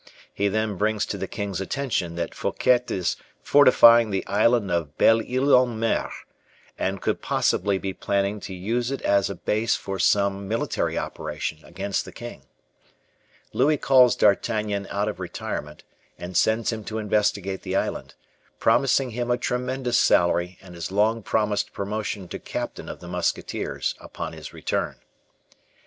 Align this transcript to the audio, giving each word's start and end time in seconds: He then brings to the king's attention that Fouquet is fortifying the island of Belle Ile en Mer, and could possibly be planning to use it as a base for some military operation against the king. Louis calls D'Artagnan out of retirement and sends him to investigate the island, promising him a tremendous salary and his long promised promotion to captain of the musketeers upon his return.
He 0.33 0.47
then 0.47 0.77
brings 0.77 1.05
to 1.05 1.17
the 1.19 1.27
king's 1.27 1.61
attention 1.61 2.15
that 2.15 2.33
Fouquet 2.33 2.83
is 2.89 3.17
fortifying 3.43 4.09
the 4.09 4.25
island 4.25 4.71
of 4.71 4.97
Belle 4.97 5.21
Ile 5.21 5.55
en 5.61 5.79
Mer, 5.79 6.09
and 6.75 6.99
could 7.03 7.21
possibly 7.21 7.77
be 7.77 7.93
planning 7.93 8.39
to 8.39 8.53
use 8.55 8.89
it 8.89 9.03
as 9.03 9.29
a 9.29 9.35
base 9.35 9.75
for 9.75 9.99
some 9.99 10.47
military 10.47 10.97
operation 10.97 11.63
against 11.63 12.03
the 12.03 12.11
king. 12.11 12.45
Louis 13.53 13.77
calls 13.77 14.15
D'Artagnan 14.15 14.87
out 14.89 15.07
of 15.07 15.19
retirement 15.19 15.83
and 16.17 16.35
sends 16.35 16.71
him 16.71 16.83
to 16.85 16.97
investigate 16.97 17.61
the 17.61 17.75
island, 17.75 18.15
promising 18.57 19.11
him 19.11 19.29
a 19.29 19.37
tremendous 19.37 19.99
salary 19.99 20.57
and 20.63 20.73
his 20.73 20.91
long 20.91 21.21
promised 21.21 21.73
promotion 21.73 22.27
to 22.29 22.39
captain 22.39 22.89
of 22.89 23.01
the 23.01 23.07
musketeers 23.07 23.93
upon 23.99 24.33
his 24.33 24.51
return. 24.51 24.95